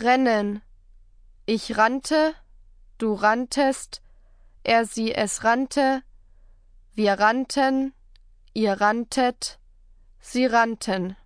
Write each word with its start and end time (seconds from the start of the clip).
Rennen. 0.00 0.62
Ich 1.46 1.76
rannte, 1.76 2.34
du 2.98 3.14
ranntest, 3.14 4.00
er 4.62 4.84
sie 4.84 5.14
es 5.14 5.44
rannte, 5.44 6.02
wir 6.94 7.14
rannten, 7.14 7.94
ihr 8.52 8.80
ranntet, 8.80 9.58
sie 10.20 10.46
rannten. 10.46 11.16